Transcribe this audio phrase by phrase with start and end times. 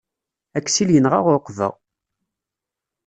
[0.57, 1.69] Aksil yenɣa ɛuqba.